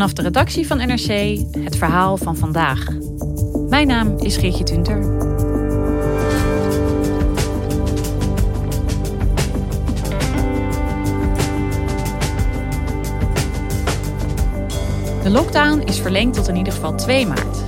[0.00, 2.86] Vanaf de redactie van NRC het verhaal van vandaag.
[3.68, 5.00] Mijn naam is Geertje Tunter.
[15.22, 17.58] De lockdown is verlengd tot in ieder geval 2 maart.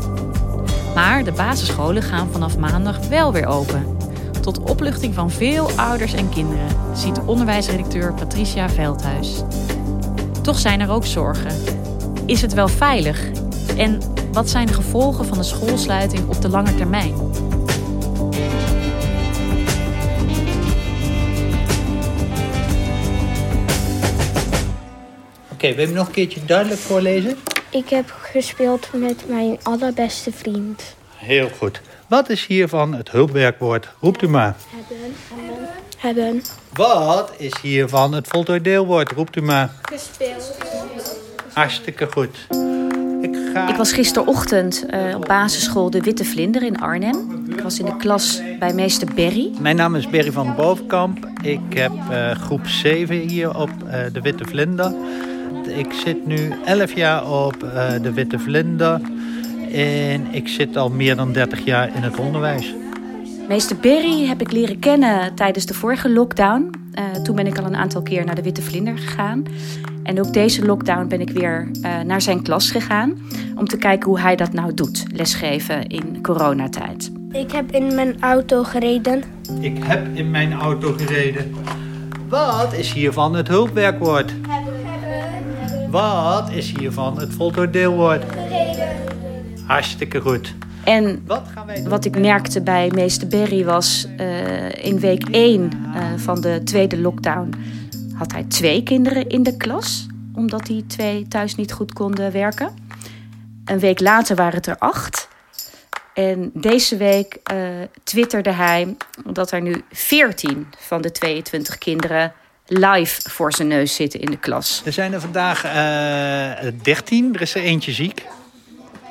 [0.94, 3.96] Maar de basisscholen gaan vanaf maandag wel weer open.
[4.40, 9.42] Tot opluchting van veel ouders en kinderen, ziet onderwijsredacteur Patricia Veldhuis.
[10.42, 11.80] Toch zijn er ook zorgen.
[12.26, 13.30] Is het wel veilig?
[13.76, 14.00] En
[14.32, 17.14] wat zijn de gevolgen van de schoolsluiting op de lange termijn?
[25.52, 27.36] Oké, wil je hem nog een keertje duidelijk voorlezen?
[27.70, 30.96] Ik heb gespeeld met mijn allerbeste vriend.
[31.16, 31.80] Heel goed.
[32.08, 33.88] Wat is hiervan het hulpwerkwoord?
[34.00, 34.56] Roept u maar.
[34.70, 35.14] Hebben.
[35.98, 36.42] Hebben.
[36.72, 39.12] Wat is hiervan het voltooid deelwoord?
[39.12, 39.70] Roept u maar.
[39.82, 40.56] Gespeeld.
[41.52, 42.46] Hartstikke goed.
[43.20, 43.68] Ik ga...
[43.68, 47.44] Ik was gisterochtend eh, op basisschool De Witte Vlinder in Arnhem.
[47.48, 49.50] Ik was in de klas bij meester Berry.
[49.60, 51.28] Mijn naam is Berry van Bovenkamp.
[51.42, 54.92] Ik heb eh, groep 7 hier op eh, De Witte Vlinder.
[55.66, 59.00] Ik zit nu 11 jaar op eh, De Witte Vlinder.
[59.72, 62.74] En ik zit al meer dan 30 jaar in het onderwijs.
[63.48, 66.81] Meester Berry heb ik leren kennen tijdens de vorige lockdown.
[66.92, 69.44] Eh, toen ben ik al een aantal keer naar De Witte Vlinder gegaan.
[70.02, 73.18] En ook deze lockdown ben ik weer eh, naar zijn klas gegaan.
[73.56, 77.10] Om te kijken hoe hij dat nou doet, lesgeven in coronatijd.
[77.30, 79.22] Ik heb in mijn auto gereden.
[79.60, 81.54] Ik heb in mijn auto gereden.
[82.28, 84.34] Wat is hiervan het hulpwerkwoord?
[85.90, 88.24] Wat is hiervan het voltooid deelwoord?
[89.66, 90.54] Hartstikke goed.
[90.84, 91.88] En Wat gaan wij doen?
[91.88, 96.98] wat ik merkte bij meester Berry was eh, in week 1 eh, van de tweede
[96.98, 97.54] lockdown
[98.14, 102.74] had hij twee kinderen in de klas, omdat die twee thuis niet goed konden werken.
[103.64, 105.28] Een week later waren het er acht.
[106.14, 107.56] En deze week eh,
[108.04, 112.32] twitterde hij dat er nu 14 van de 22 kinderen
[112.66, 114.82] live voor zijn neus zitten in de klas.
[114.84, 117.34] Er zijn er vandaag eh 13.
[117.34, 118.24] Er is er eentje ziek.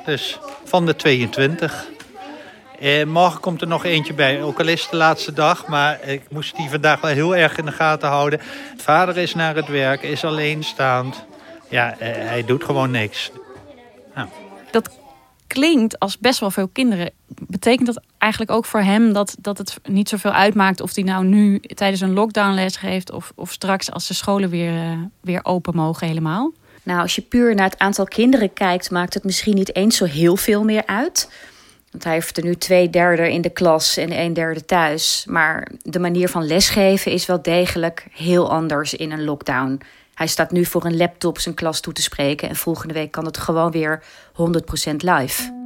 [0.04, 1.86] Dus van de 22.
[2.78, 4.42] En morgen komt er nog eentje bij.
[4.42, 5.66] Ook al is het de laatste dag.
[5.66, 8.40] Maar ik moest die vandaag wel heel erg in de gaten houden.
[8.76, 10.02] Vader is naar het werk.
[10.02, 11.24] Is alleenstaand.
[11.68, 13.30] Ja, eh, hij doet gewoon niks.
[14.70, 14.90] Dat
[15.46, 17.10] klinkt als best wel veel kinderen.
[17.26, 21.24] Betekent dat eigenlijk ook voor hem dat, dat het niet zoveel uitmaakt of hij nou
[21.24, 25.40] nu tijdens een lockdown les geeft of, of straks als de scholen weer, eh, weer
[25.42, 26.52] open mogen helemaal?
[26.82, 30.04] Nou, als je puur naar het aantal kinderen kijkt, maakt het misschien niet eens zo
[30.04, 31.30] heel veel meer uit.
[31.90, 35.24] Want hij heeft er nu twee derde in de klas en een derde thuis.
[35.28, 39.80] Maar de manier van lesgeven is wel degelijk heel anders in een lockdown.
[40.14, 42.48] Hij staat nu voor een laptop zijn klas toe te spreken.
[42.48, 45.60] En volgende week kan het gewoon weer 100% live.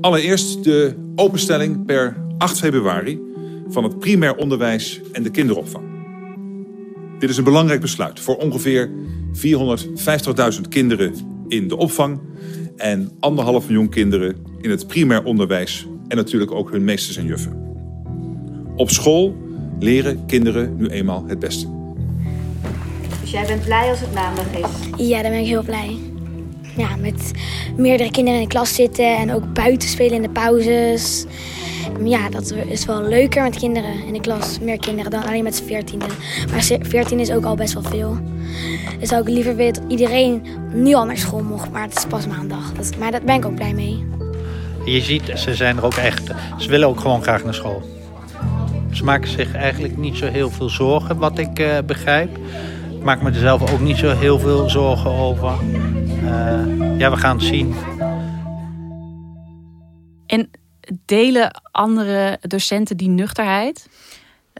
[0.00, 3.20] Allereerst de openstelling per 8 februari
[3.68, 5.89] van het primair onderwijs en de kinderopvang.
[7.20, 8.90] Dit is een belangrijk besluit voor ongeveer
[10.54, 11.14] 450.000 kinderen
[11.48, 12.20] in de opvang
[12.76, 17.74] en anderhalf miljoen kinderen in het primair onderwijs en natuurlijk ook hun meesters en juffen.
[18.76, 19.36] Op school
[19.78, 21.68] leren kinderen nu eenmaal het beste.
[23.20, 25.06] Dus jij bent blij als het maandag is?
[25.08, 25.96] Ja, daar ben ik heel blij.
[26.76, 27.30] Ja, met
[27.76, 31.26] meerdere kinderen in de klas zitten en ook buiten spelen in de pauzes.
[32.04, 34.58] Ja, dat is wel leuker met kinderen in de klas.
[34.58, 36.06] Meer kinderen dan alleen met z'n veertiende.
[36.50, 38.18] Maar veertien is ook al best wel veel.
[38.98, 40.42] Dus zou ik liever willen dat iedereen
[40.72, 41.70] nu al naar school mocht.
[41.70, 42.72] Maar het is pas maandag.
[42.98, 44.06] Maar daar ben ik ook blij mee.
[44.84, 46.30] Je ziet, ze zijn er ook echt.
[46.58, 47.82] Ze willen ook gewoon graag naar school.
[48.90, 52.36] Ze maken zich eigenlijk niet zo heel veel zorgen, wat ik eh, begrijp.
[52.90, 55.52] Ik maak me er zelf ook niet zo heel veel zorgen over.
[56.24, 57.74] Eh, ja, we gaan het zien.
[60.90, 63.88] En delen andere docenten die nuchterheid?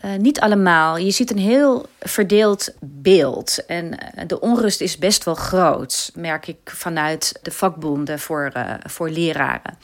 [0.04, 0.96] Uh, niet allemaal.
[0.96, 3.66] Je ziet een heel verdeeld beeld.
[3.66, 8.74] En uh, de onrust is best wel groot, merk ik vanuit de vakbonden voor, uh,
[8.86, 9.78] voor leraren.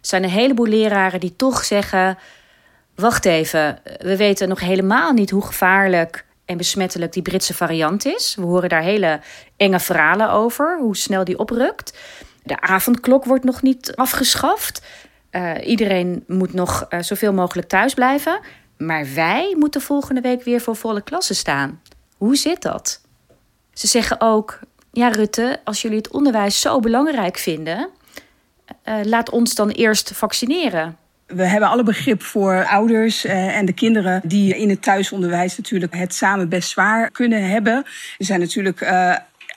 [0.00, 2.18] Er zijn een heleboel leraren die toch zeggen:
[2.94, 8.34] Wacht even, we weten nog helemaal niet hoe gevaarlijk en besmettelijk die Britse variant is.
[8.34, 9.20] We horen daar hele
[9.56, 11.98] enge verhalen over, hoe snel die oprukt.
[12.42, 14.82] De avondklok wordt nog niet afgeschaft.
[15.62, 18.40] Iedereen moet nog zoveel mogelijk thuis blijven.
[18.78, 21.80] Maar wij moeten volgende week weer voor volle klassen staan.
[22.16, 23.00] Hoe zit dat?
[23.72, 24.60] Ze zeggen ook:
[24.92, 27.88] Ja, Rutte, als jullie het onderwijs zo belangrijk vinden,
[28.84, 30.96] uh, laat ons dan eerst vaccineren.
[31.26, 36.14] We hebben alle begrip voor ouders en de kinderen die in het thuisonderwijs natuurlijk het
[36.14, 37.74] samen best zwaar kunnen hebben.
[38.18, 38.80] Er zijn natuurlijk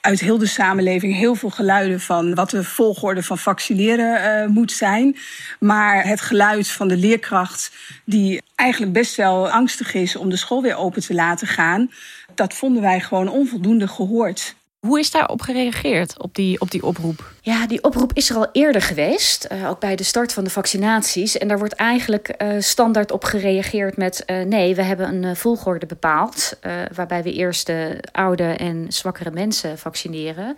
[0.02, 4.72] uit heel de samenleving heel veel geluiden van wat de volgorde van vaccineren uh, moet
[4.72, 5.18] zijn.
[5.60, 7.72] Maar het geluid van de leerkracht,
[8.06, 11.92] die eigenlijk best wel angstig is om de school weer open te laten gaan,
[12.36, 14.56] dat vonden wij gewoon onvoldoende gehoord.
[14.88, 17.32] Hoe is daarop gereageerd, op die, op die oproep?
[17.42, 20.50] Ja, die oproep is er al eerder geweest, uh, ook bij de start van de
[20.50, 21.38] vaccinaties.
[21.38, 24.24] En daar wordt eigenlijk uh, standaard op gereageerd met...
[24.26, 26.60] Uh, nee, we hebben een volgorde bepaald...
[26.94, 30.58] waarbij we eerst de oude en zwakkere mensen vaccineren.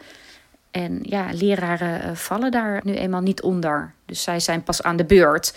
[0.72, 3.94] En ja, leraren vallen daar nu eenmaal niet onder.
[4.06, 5.54] Dus zij zijn pas aan de beurt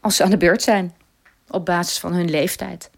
[0.00, 0.94] als ze aan de beurt zijn,
[1.48, 2.90] op basis van hun leeftijd.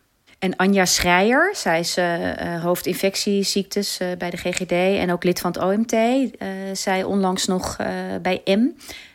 [0.45, 5.53] En Anja Schreier, zij is uh, hoofdinfectieziektes uh, bij de GGD en ook lid van
[5.53, 7.77] het OMT, uh, zei onlangs nog
[8.23, 8.69] bij M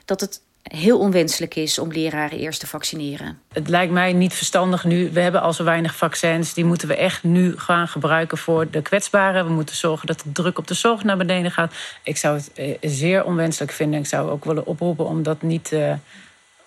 [0.06, 3.40] dat het heel onwenselijk is om leraren eerst te vaccineren.
[3.54, 5.12] Het lijkt mij niet verstandig nu.
[5.12, 6.54] We hebben al zo weinig vaccins.
[6.54, 9.46] Die moeten we echt nu gaan gebruiken voor de kwetsbaren.
[9.46, 11.74] We moeten zorgen dat de druk op de zorg naar beneden gaat.
[12.04, 14.00] Ik zou het zeer onwenselijk vinden.
[14.00, 15.76] Ik zou ook willen oproepen om dat niet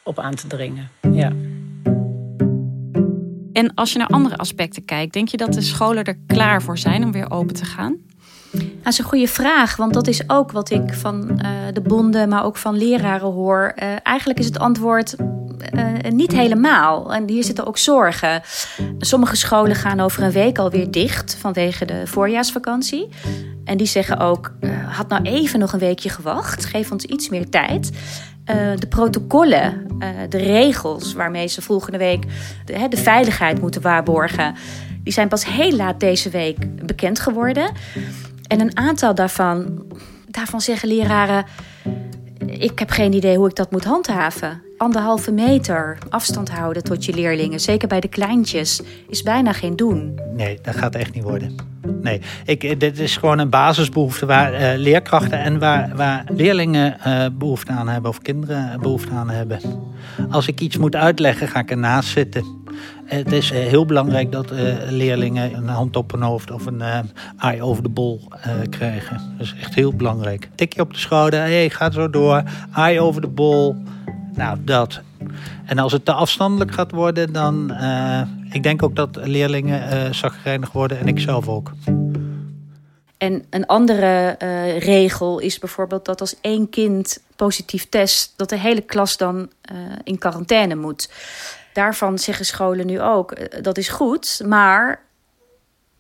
[0.03, 0.91] op aan te dringen.
[1.12, 1.32] Ja.
[3.62, 6.79] En als je naar andere aspecten kijkt, denk je dat de scholen er klaar voor
[6.79, 7.97] zijn om weer open te gaan?
[8.53, 12.29] Dat is een goede vraag, want dat is ook wat ik van uh, de bonden,
[12.29, 13.73] maar ook van leraren hoor.
[13.82, 15.17] Uh, eigenlijk is het antwoord
[15.75, 17.14] uh, niet helemaal.
[17.14, 18.43] En hier zitten ook zorgen.
[18.99, 23.08] Sommige scholen gaan over een week alweer dicht vanwege de voorjaarsvakantie.
[23.65, 24.53] En die zeggen ook:
[24.87, 27.91] had nou even nog een weekje gewacht, geef ons iets meer tijd.
[28.50, 32.25] Uh, de protocollen, uh, de regels waarmee ze volgende week
[32.65, 34.55] de, de, veiligheid moeten waarborgen,
[35.03, 37.73] die zijn pas heel laat deze week bekend geworden.
[38.47, 39.85] En een aantal daarvan,
[40.27, 41.44] daarvan zeggen leraren:
[42.47, 44.62] Ik heb geen idee hoe ik dat moet handhaven.
[44.77, 50.19] Anderhalve meter afstand houden tot je leerlingen, zeker bij de kleintjes, is bijna geen doen.
[50.37, 51.55] Nee, dat gaat echt niet worden.
[52.03, 57.27] Nee, ik, dit is gewoon een basisbehoefte waar uh, leerkrachten en waar, waar leerlingen uh,
[57.33, 59.61] behoefte aan hebben of kinderen behoefte aan hebben.
[60.31, 62.44] Als ik iets moet uitleggen, ga ik ernaast zitten.
[63.12, 66.99] Het is heel belangrijk dat uh, leerlingen een hand op hun hoofd of een uh,
[67.38, 69.20] eye over de bol uh, krijgen.
[69.38, 70.49] Dat is echt heel belangrijk.
[70.55, 72.43] Tikje op de schouder, hey, ga zo door.
[72.75, 73.76] Eye over de bol.
[74.35, 75.00] Nou, dat.
[75.64, 77.75] En als het te afstandelijk gaat worden, dan.
[78.50, 80.12] ik denk ook dat leerlingen
[80.47, 81.73] uh, worden en ik zelf ook.
[83.19, 88.58] En een andere uh, regel is bijvoorbeeld dat als één kind positief test, dat de
[88.58, 89.37] hele klas dan
[89.73, 91.08] uh, in quarantaine moet.
[91.72, 95.02] Daarvan zeggen scholen nu ook, uh, dat is goed, maar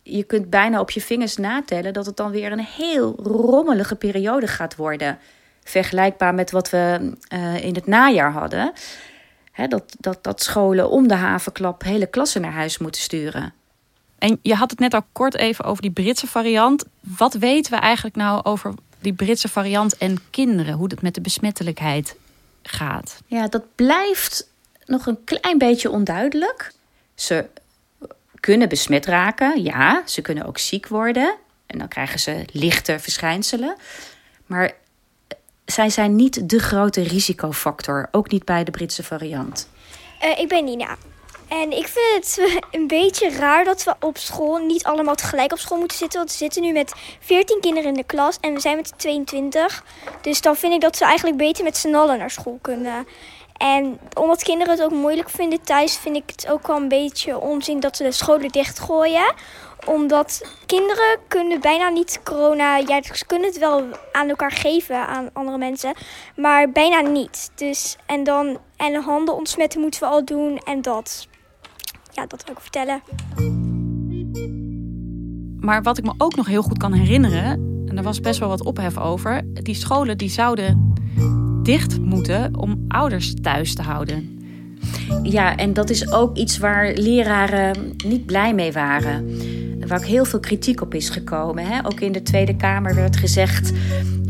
[0.02, 4.46] je kunt bijna op je vingers natellen dat het dan weer een heel rommelige periode
[4.46, 5.18] gaat worden.
[5.64, 7.12] Vergelijkbaar met wat we
[7.60, 8.72] in het najaar hadden.
[9.52, 13.52] Hè, dat, dat, dat scholen om de havenklap hele klassen naar huis moeten sturen.
[14.18, 16.84] En je had het net al kort even over die Britse variant.
[17.00, 20.74] Wat weten we eigenlijk nou over die Britse variant en kinderen?
[20.74, 22.16] Hoe het met de besmettelijkheid
[22.62, 23.22] gaat?
[23.26, 24.48] Ja, dat blijft
[24.92, 26.72] nog een klein beetje onduidelijk.
[27.14, 27.46] Ze
[28.40, 30.02] kunnen besmet raken, ja.
[30.06, 31.34] Ze kunnen ook ziek worden.
[31.66, 33.76] En dan krijgen ze lichte verschijnselen.
[34.46, 34.72] Maar
[35.64, 38.08] zij zijn niet de grote risicofactor.
[38.10, 39.68] Ook niet bij de Britse variant.
[40.24, 40.96] Uh, ik ben Nina.
[41.48, 45.58] En ik vind het een beetje raar dat we op school niet allemaal tegelijk op
[45.58, 46.18] school moeten zitten.
[46.18, 49.84] Want we zitten nu met 14 kinderen in de klas en we zijn met 22.
[50.20, 53.06] Dus dan vind ik dat ze eigenlijk beter met z'n allen naar school kunnen.
[53.62, 57.38] En omdat kinderen het ook moeilijk vinden thuis, vind ik het ook wel een beetje
[57.38, 59.34] onzin dat ze de scholen dichtgooien.
[59.86, 62.76] Omdat kinderen kunnen bijna niet corona.
[62.76, 65.92] Ja, ze kunnen het wel aan elkaar geven aan andere mensen,
[66.36, 67.50] maar bijna niet.
[67.54, 71.26] Dus en dan en handen ontsmetten moeten we al doen en dat
[72.10, 73.02] ja, dat wil ik vertellen.
[75.60, 77.50] Maar wat ik me ook nog heel goed kan herinneren,
[77.86, 80.91] en daar was best wel wat ophef over, die scholen die zouden
[81.62, 84.40] dicht moeten om ouders thuis te houden.
[85.22, 89.26] Ja, en dat is ook iets waar leraren niet blij mee waren.
[89.86, 91.66] Waar ook heel veel kritiek op is gekomen.
[91.66, 91.86] Hè?
[91.86, 93.72] Ook in de Tweede Kamer werd gezegd...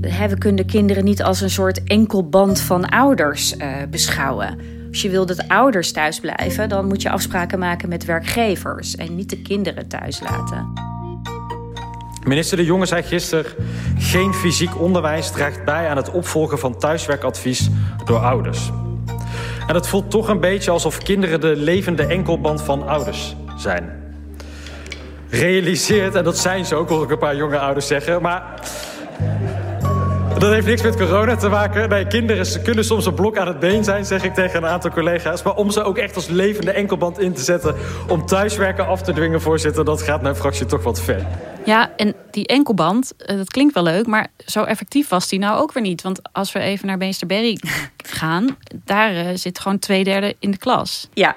[0.00, 4.58] Hè, we kunnen kinderen niet als een soort enkelband van ouders uh, beschouwen.
[4.88, 6.68] Als je wil dat ouders thuis blijven...
[6.68, 8.96] dan moet je afspraken maken met werkgevers...
[8.96, 10.91] en niet de kinderen thuis laten.
[12.24, 13.52] Minister De Jonge zei gisteren...
[13.98, 17.68] geen fysiek onderwijs draagt bij aan het opvolgen van thuiswerkadvies
[18.04, 18.70] door ouders.
[19.66, 24.00] En het voelt toch een beetje alsof kinderen de levende enkelband van ouders zijn.
[25.30, 28.42] Realiseert, en dat zijn ze ook, hoor ik een paar jonge ouders zeggen, maar
[30.38, 31.88] dat heeft niks met corona te maken.
[31.88, 34.90] Nee, kinderen kunnen soms een blok aan het been zijn, zeg ik tegen een aantal
[34.90, 35.42] collega's.
[35.42, 37.74] Maar om ze ook echt als levende enkelband in te zetten...
[38.08, 39.84] om thuiswerken af te dwingen, voorzitter...
[39.84, 41.26] dat gaat mijn fractie toch wat ver.
[41.64, 44.06] Ja, en die enkelband, eh, dat klinkt wel leuk...
[44.06, 46.02] maar zo effectief was die nou ook weer niet.
[46.02, 47.28] Want als we even naar Meester
[47.96, 48.56] gaan...
[48.84, 51.08] daar uh, zit gewoon twee derde in de klas.
[51.12, 51.36] Ja,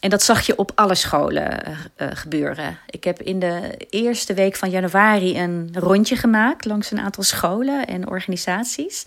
[0.00, 1.62] en dat zag je op alle scholen
[1.96, 2.78] uh, gebeuren.
[2.86, 7.86] Ik heb in de eerste week van januari een rondje gemaakt langs een aantal scholen
[7.86, 9.06] en organisaties.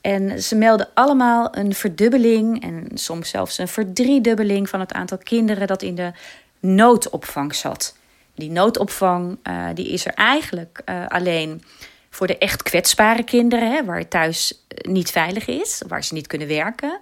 [0.00, 5.66] En ze melden allemaal een verdubbeling en soms zelfs een verdriedubbeling van het aantal kinderen
[5.66, 6.12] dat in de
[6.60, 7.95] noodopvang zat.
[8.36, 11.62] Die noodopvang uh, die is er eigenlijk uh, alleen
[12.10, 16.48] voor de echt kwetsbare kinderen, hè, waar thuis niet veilig is, waar ze niet kunnen
[16.48, 17.00] werken.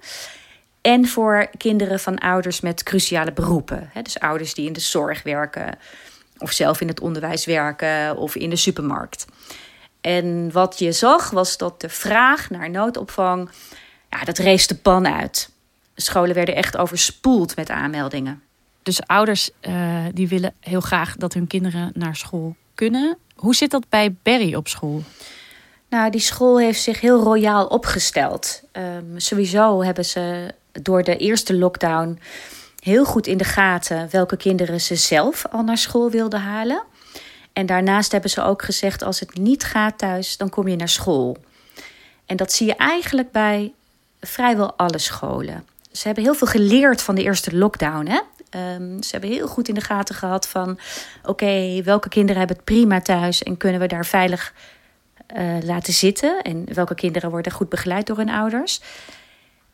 [0.80, 3.90] En voor kinderen van ouders met cruciale beroepen.
[4.02, 5.78] Dus ouders die in de zorg werken,
[6.38, 9.26] of zelf in het onderwijs werken, of in de supermarkt.
[10.00, 13.50] En wat je zag was dat de vraag naar noodopvang,
[14.10, 15.50] ja, dat rees de pan uit.
[15.94, 18.42] Scholen werden echt overspoeld met aanmeldingen.
[18.84, 23.18] Dus ouders uh, die willen heel graag dat hun kinderen naar school kunnen.
[23.34, 25.02] Hoe zit dat bij Berry op school?
[25.88, 28.62] Nou, die school heeft zich heel royaal opgesteld.
[28.72, 32.18] Um, sowieso hebben ze door de eerste lockdown
[32.78, 36.82] heel goed in de gaten welke kinderen ze zelf al naar school wilden halen.
[37.52, 40.88] En daarnaast hebben ze ook gezegd: als het niet gaat thuis, dan kom je naar
[40.88, 41.36] school.
[42.26, 43.72] En dat zie je eigenlijk bij
[44.20, 45.66] vrijwel alle scholen.
[45.92, 48.06] Ze hebben heel veel geleerd van de eerste lockdown.
[48.06, 48.20] Hè?
[48.56, 50.78] Um, ze hebben heel goed in de gaten gehad van:
[51.22, 54.54] oké, welke kinderen hebben het prima thuis en kunnen we daar veilig
[55.36, 56.42] uh, laten zitten?
[56.42, 58.80] En welke kinderen worden goed begeleid door hun ouders?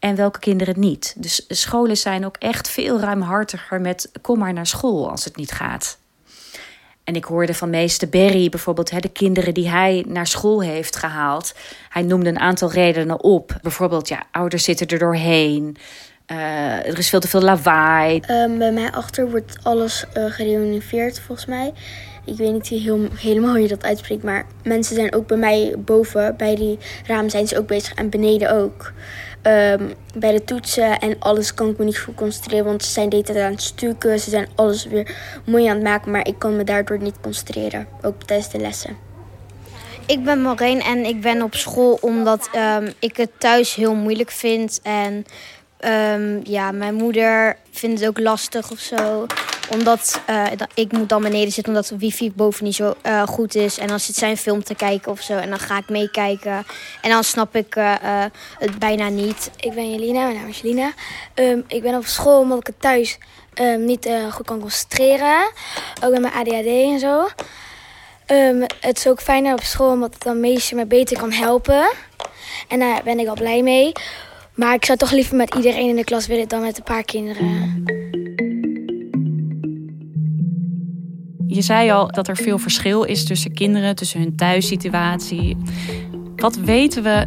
[0.01, 1.15] en welke kinderen niet.
[1.19, 5.53] Dus scholen zijn ook echt veel ruimhartiger met kom maar naar school als het niet
[5.53, 5.99] gaat.
[7.05, 11.55] En ik hoorde van meester Berry bijvoorbeeld de kinderen die hij naar school heeft gehaald.
[11.89, 13.59] Hij noemde een aantal redenen op.
[13.63, 15.77] Bijvoorbeeld, ja, ouders zitten er doorheen.
[16.33, 18.23] Uh, er is veel te veel lawaai.
[18.31, 21.73] Um, bij mij achter wordt alles uh, gerenoveerd volgens mij.
[22.25, 24.23] Ik weet niet heel, helemaal hoe je dat uitspreekt.
[24.23, 26.37] Maar mensen zijn ook bij mij boven.
[26.37, 27.95] Bij die raam zijn ze ook bezig.
[27.95, 28.93] En beneden ook.
[29.43, 32.65] Um, bij de toetsen en alles kan ik me niet goed concentreren.
[32.65, 34.21] Want ze zijn de hele tijd aan het stukken.
[34.21, 36.11] Ze zijn alles weer mooi aan het maken.
[36.11, 37.87] Maar ik kan me daardoor niet concentreren.
[38.03, 38.97] Ook tijdens de lessen.
[40.07, 44.31] Ik ben Maureen en ik ben op school omdat um, ik het thuis heel moeilijk
[44.31, 44.81] vind.
[44.83, 45.25] En
[45.85, 49.27] um, ja, mijn moeder vindt het ook lastig of zo
[49.73, 53.55] omdat uh, ik moet dan beneden zitten omdat de wifi boven niet zo uh, goed
[53.55, 53.79] is.
[53.79, 55.37] En dan zit zijn film te kijken of zo.
[55.37, 56.67] En dan ga ik meekijken.
[57.03, 57.95] En dan snap ik uh,
[58.59, 59.51] het bijna niet.
[59.57, 60.93] Ik ben Jelina, mijn naam is Jelina.
[61.35, 63.19] Um, ik ben op school omdat ik het thuis
[63.61, 65.51] um, niet goed kan concentreren.
[66.05, 67.29] Ook met mijn ADHD en zo.
[68.81, 71.91] Het is ook fijner op school omdat het dan meisje me beter kan helpen.
[72.69, 73.93] En daar ben ik al blij mee.
[74.55, 77.05] Maar ik zou toch liever met iedereen in de klas willen dan met een paar
[77.05, 77.85] kinderen.
[81.47, 85.57] Je zei al dat er veel verschil is tussen kinderen, tussen hun thuissituatie.
[86.37, 87.27] Wat weten we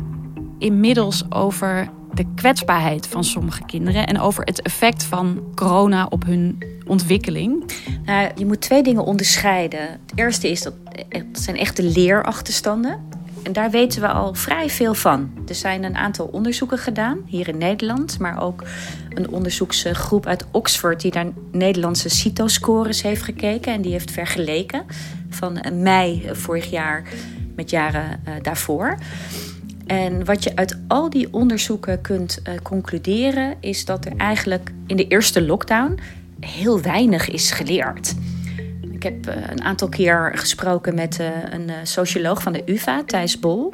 [0.59, 6.63] inmiddels over de kwetsbaarheid van sommige kinderen en over het effect van corona op hun
[6.87, 7.71] ontwikkeling?
[8.05, 9.81] Nou, je moet twee dingen onderscheiden.
[9.81, 10.73] Het eerste is dat
[11.09, 13.12] het zijn echte leerachterstanden.
[13.43, 15.31] En daar weten we al vrij veel van.
[15.47, 18.63] Er zijn een aantal onderzoeken gedaan hier in Nederland, maar ook
[19.09, 24.83] een onderzoeksgroep uit Oxford die naar Nederlandse CITO-scores heeft gekeken en die heeft vergeleken
[25.29, 27.03] van mei vorig jaar
[27.55, 28.97] met jaren uh, daarvoor.
[29.85, 34.95] En wat je uit al die onderzoeken kunt uh, concluderen, is dat er eigenlijk in
[34.95, 35.99] de eerste lockdown
[36.39, 38.13] heel weinig is geleerd.
[39.03, 43.39] Ik heb uh, een aantal keer gesproken met uh, een socioloog van de UVA, Thijs
[43.39, 43.73] Bol.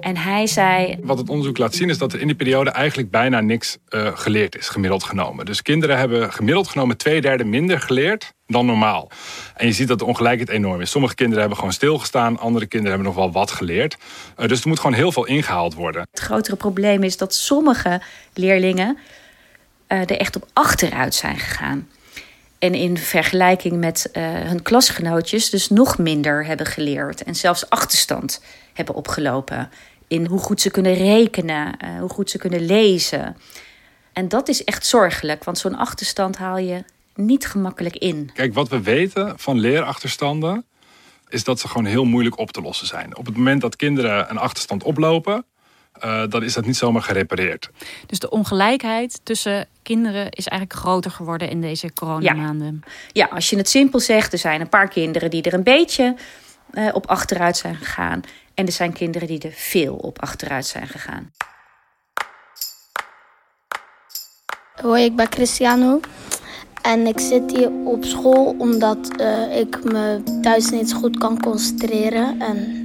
[0.00, 0.98] En hij zei.
[1.02, 4.16] Wat het onderzoek laat zien is dat er in die periode eigenlijk bijna niks uh,
[4.16, 5.46] geleerd is, gemiddeld genomen.
[5.46, 9.10] Dus kinderen hebben gemiddeld genomen twee derde minder geleerd dan normaal.
[9.56, 10.90] En je ziet dat de ongelijkheid enorm is.
[10.90, 13.96] Sommige kinderen hebben gewoon stilgestaan, andere kinderen hebben nog wel wat geleerd.
[14.38, 16.06] Uh, dus er moet gewoon heel veel ingehaald worden.
[16.10, 18.00] Het grotere probleem is dat sommige
[18.34, 18.98] leerlingen
[19.88, 21.88] uh, er echt op achteruit zijn gegaan.
[22.58, 27.22] En in vergelijking met uh, hun klasgenootjes dus nog minder hebben geleerd.
[27.22, 29.70] En zelfs achterstand hebben opgelopen.
[30.08, 33.36] In hoe goed ze kunnen rekenen, uh, hoe goed ze kunnen lezen.
[34.12, 36.84] En dat is echt zorgelijk, want zo'n achterstand haal je
[37.14, 38.30] niet gemakkelijk in.
[38.34, 40.64] Kijk, wat we weten van leerachterstanden
[41.28, 43.16] is dat ze gewoon heel moeilijk op te lossen zijn.
[43.16, 45.44] Op het moment dat kinderen een achterstand oplopen,
[46.04, 47.70] uh, dan is dat niet zomaar gerepareerd.
[48.06, 52.82] Dus de ongelijkheid tussen kinderen is eigenlijk groter geworden in deze coronamaanden.
[52.84, 52.92] Ja.
[53.12, 56.14] ja, als je het simpel zegt, er zijn een paar kinderen die er een beetje
[56.72, 58.20] uh, op achteruit zijn gegaan.
[58.54, 61.32] En er zijn kinderen die er veel op achteruit zijn gegaan.
[64.80, 66.00] Hoi, ik ben Cristiano.
[66.82, 71.40] En ik zit hier op school omdat uh, ik me thuis niet zo goed kan
[71.40, 72.40] concentreren.
[72.40, 72.77] En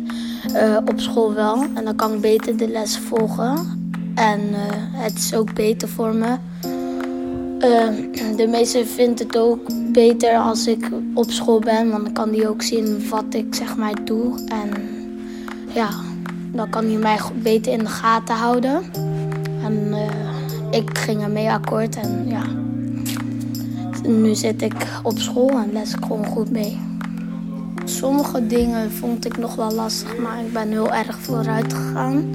[0.54, 1.66] uh, op school wel.
[1.74, 3.58] En dan kan ik beter de les volgen.
[4.16, 4.58] En uh,
[4.92, 6.36] het is ook beter voor me.
[7.60, 11.90] Uh, de meeste vinden het ook beter als ik op school ben.
[11.90, 14.40] Want dan kan die ook zien wat ik zeg maar doe.
[14.48, 14.70] En
[15.74, 15.90] ja,
[16.52, 18.84] dan kan hij mij beter in de gaten houden.
[19.64, 19.94] En
[20.72, 21.96] ik ging ermee akkoord.
[21.96, 22.44] En ja,
[24.08, 26.93] nu zit ik op school en les ik gewoon goed mee.
[27.94, 32.30] Sommige dingen vond ik nog wel lastig, maar ik ben heel erg vooruit gegaan.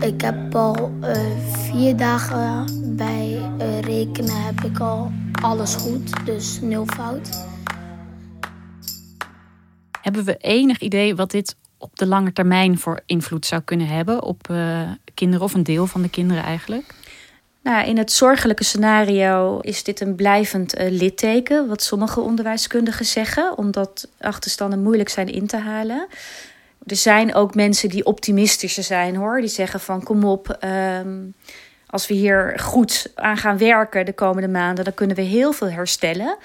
[0.00, 2.66] Ik heb al uh, vier dagen
[2.96, 7.44] bij uh, rekenen heb ik al alles goed, dus nul fout.
[10.00, 14.22] Hebben we enig idee wat dit op de lange termijn voor invloed zou kunnen hebben
[14.22, 16.94] op uh, kinderen of een deel van de kinderen eigenlijk?
[17.66, 23.58] Nou, in het zorgelijke scenario is dit een blijvend uh, litteken, wat sommige onderwijskundigen zeggen,
[23.58, 26.06] omdat achterstanden moeilijk zijn in te halen.
[26.86, 30.58] Er zijn ook mensen die optimistischer zijn hoor, die zeggen van kom op,
[31.00, 31.34] um,
[31.86, 35.70] als we hier goed aan gaan werken de komende maanden, dan kunnen we heel veel
[35.70, 36.36] herstellen.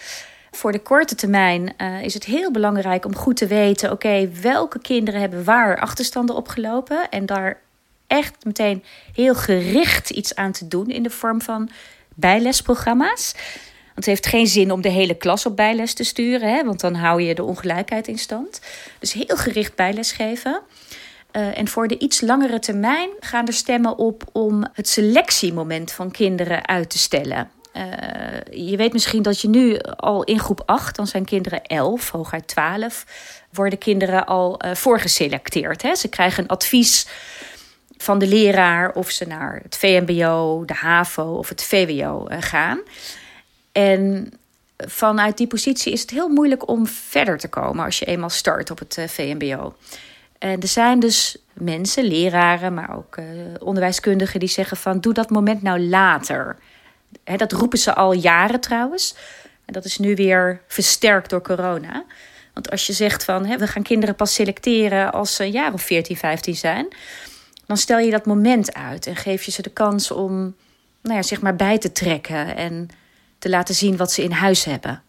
[0.51, 4.79] Voor de korte termijn uh, is het heel belangrijk om goed te weten: oké, welke
[4.79, 7.59] kinderen hebben waar achterstanden opgelopen en daar
[8.11, 11.69] echt meteen heel gericht iets aan te doen in de vorm van
[12.13, 13.33] bijlesprogramma's.
[13.85, 16.79] Want het heeft geen zin om de hele klas op bijles te sturen, hè, want
[16.79, 18.61] dan hou je de ongelijkheid in stand.
[19.00, 20.61] Dus heel gericht bijles geven.
[21.31, 26.11] Uh, en voor de iets langere termijn gaan er stemmen op om het selectiemoment van
[26.11, 27.50] kinderen uit te stellen.
[27.75, 27.83] Uh,
[28.69, 32.47] je weet misschien dat je nu al in groep 8, dan zijn kinderen 11, hooguit
[32.47, 33.05] 12,
[33.51, 35.81] worden kinderen al uh, voorgeselecteerd.
[35.81, 35.95] Hè?
[35.95, 37.07] Ze krijgen een advies
[38.01, 42.79] van de leraar of ze naar het VMBO, de HAVO of het VWO gaan.
[43.72, 44.33] En
[44.77, 48.72] vanuit die positie is het heel moeilijk om verder te komen als je eenmaal start
[48.72, 49.75] op het VMBO.
[50.37, 53.25] En er zijn dus mensen, leraren, maar ook uh,
[53.59, 56.57] onderwijskundigen die zeggen van doe dat moment nou later.
[57.24, 59.16] Dat roepen ze al jaren trouwens.
[59.66, 62.03] En dat is nu weer versterkt door corona.
[62.53, 65.81] Want als je zegt van we gaan kinderen pas selecteren als ze een jaar of
[65.81, 66.87] 14, 15 zijn
[67.72, 70.55] dan stel je dat moment uit en geef je ze de kans om
[71.01, 72.90] nou ja, zich maar bij te trekken en
[73.40, 75.03] te laten zien wat ze in huis hebben.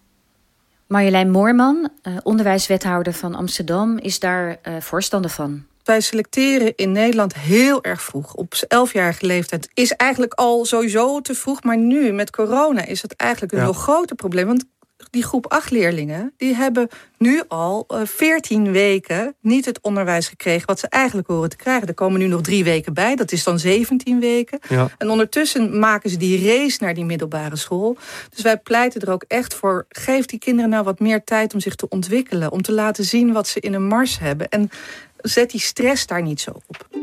[0.86, 5.64] Marjolein Moorman, eh, onderwijswethouder van Amsterdam, is daar uh, voorstander van.
[5.84, 8.34] Wij selecteren in Nederland heel erg vroeg.
[8.34, 11.62] Op 11-jarige leeftijd is eigenlijk al sowieso te vroeg.
[11.62, 13.64] Maar nu met corona is het eigenlijk een ja.
[13.64, 14.46] heel groot probleem.
[14.46, 14.64] Want
[15.12, 20.66] die groep 8 leerlingen, die hebben nu al uh, 14 weken niet het onderwijs gekregen
[20.66, 21.88] wat ze eigenlijk horen te krijgen.
[21.88, 24.58] Er komen nu nog drie weken bij, dat is dan 17 weken.
[24.68, 24.90] Ja.
[24.98, 27.96] En ondertussen maken ze die race naar die middelbare school.
[28.30, 31.60] Dus wij pleiten er ook echt voor, geef die kinderen nou wat meer tijd om
[31.60, 32.52] zich te ontwikkelen.
[32.52, 34.48] Om te laten zien wat ze in een mars hebben.
[34.48, 34.70] En
[35.16, 37.01] zet die stress daar niet zo op.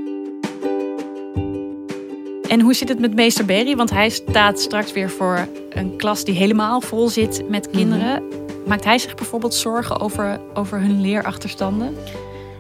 [2.50, 3.76] En hoe zit het met meester Berry?
[3.76, 8.24] Want hij staat straks weer voor een klas die helemaal vol zit met kinderen.
[8.24, 8.48] Mm -hmm.
[8.68, 11.96] Maakt hij zich bijvoorbeeld zorgen over, over hun leerachterstanden?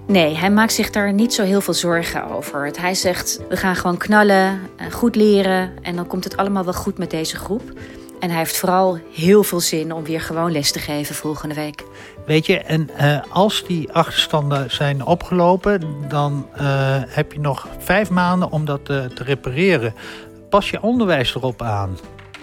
[0.07, 2.71] Nee, hij maakt zich daar niet zo heel veel zorgen over.
[2.79, 4.59] Hij zegt, we gaan gewoon knallen,
[4.91, 5.71] goed leren...
[5.81, 7.73] en dan komt het allemaal wel goed met deze groep.
[8.19, 11.83] En hij heeft vooral heel veel zin om weer gewoon les te geven volgende week.
[12.25, 16.61] Weet je, en uh, als die achterstanden zijn opgelopen, dan uh,
[17.07, 19.93] heb je nog vijf maanden om dat uh, te repareren.
[20.49, 21.97] Pas je onderwijs erop aan.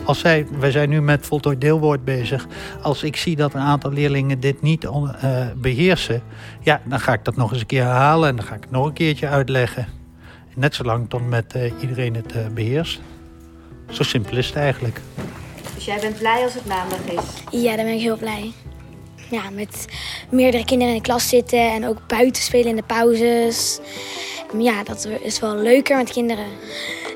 [0.04, 2.46] Als wij zijn nu met voltooid deelwoord bezig.
[2.82, 4.88] Als ik zie dat een aantal leerlingen dit niet
[5.56, 6.22] beheersen,
[6.60, 8.70] ja, dan ga ik dat nog eens een keer herhalen en dan ga ik het
[8.70, 9.86] nog een keertje uitleggen.
[10.54, 13.00] Net zolang tot met iedereen het beheerst.
[13.90, 15.00] Zo simpel is het eigenlijk.
[15.87, 17.61] Jij bent blij als het maandag is?
[17.61, 18.53] Ja, dan ben ik heel blij.
[19.31, 19.87] Ja, met
[20.31, 23.79] meerdere kinderen in de klas zitten en ook buiten spelen in de pauzes.
[24.59, 26.46] Ja, dat is wel leuker met kinderen.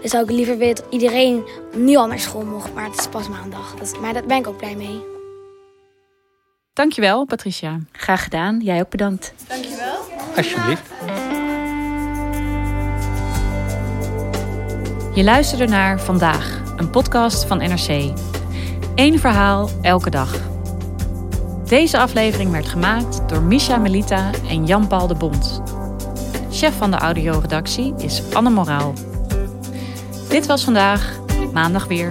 [0.02, 3.08] Dus zou ik liever willen dat iedereen nu al naar school mocht, maar het is
[3.08, 3.74] pas maandag.
[3.74, 5.00] Dat, maar daar ben ik ook blij mee.
[6.72, 7.78] Dankjewel, Patricia.
[7.92, 8.60] Graag gedaan.
[8.60, 9.34] Jij ook bedankt.
[9.48, 9.96] Dankjewel.
[10.36, 10.82] Alsjeblieft.
[15.14, 18.12] Je luisterde naar Vandaag, een podcast van NRC.
[18.94, 20.38] Eén verhaal elke dag.
[21.64, 25.62] Deze aflevering werd gemaakt door Misha Melita en Jan-Paul de Bond.
[26.50, 28.92] Chef van de audioredactie is Anne Moraal.
[30.28, 31.18] Dit was vandaag,
[31.52, 32.10] maandag weer.